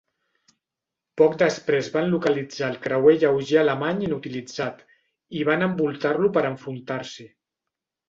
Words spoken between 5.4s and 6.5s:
i van envoltar-lo per